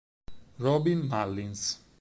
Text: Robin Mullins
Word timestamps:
Robin 0.57 1.05
Mullins 1.05 1.77